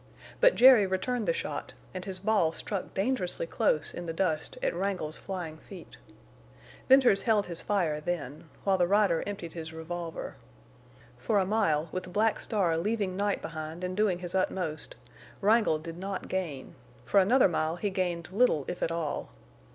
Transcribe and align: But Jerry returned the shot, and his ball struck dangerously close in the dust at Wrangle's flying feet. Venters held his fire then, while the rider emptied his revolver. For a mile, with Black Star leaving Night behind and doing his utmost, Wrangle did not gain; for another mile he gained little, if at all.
But 0.39 0.55
Jerry 0.55 0.87
returned 0.87 1.27
the 1.27 1.31
shot, 1.31 1.75
and 1.93 2.03
his 2.05 2.17
ball 2.17 2.53
struck 2.53 2.91
dangerously 2.95 3.45
close 3.45 3.93
in 3.93 4.07
the 4.07 4.13
dust 4.13 4.57
at 4.63 4.73
Wrangle's 4.73 5.19
flying 5.19 5.57
feet. 5.59 5.97
Venters 6.89 7.21
held 7.21 7.45
his 7.45 7.61
fire 7.61 8.01
then, 8.01 8.49
while 8.63 8.79
the 8.79 8.87
rider 8.87 9.23
emptied 9.27 9.53
his 9.53 9.71
revolver. 9.73 10.37
For 11.19 11.37
a 11.37 11.45
mile, 11.45 11.87
with 11.91 12.11
Black 12.11 12.39
Star 12.39 12.75
leaving 12.79 13.15
Night 13.15 13.43
behind 13.43 13.83
and 13.83 13.95
doing 13.95 14.17
his 14.17 14.33
utmost, 14.33 14.95
Wrangle 15.39 15.77
did 15.77 15.99
not 15.99 16.27
gain; 16.27 16.73
for 17.05 17.19
another 17.19 17.47
mile 17.47 17.75
he 17.75 17.91
gained 17.91 18.31
little, 18.31 18.65
if 18.67 18.81
at 18.81 18.89
all. 18.91 19.29